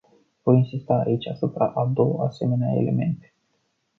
[0.43, 3.33] Voi insista aici asupra a două asemenea elemente.